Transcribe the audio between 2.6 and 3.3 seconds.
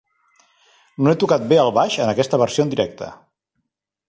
en directe.